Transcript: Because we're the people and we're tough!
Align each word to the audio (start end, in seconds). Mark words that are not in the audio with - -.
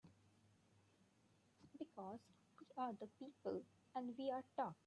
Because 1.77 2.19
we're 2.75 2.91
the 2.99 3.07
people 3.19 3.61
and 3.95 4.09
we're 4.17 4.43
tough! 4.57 4.73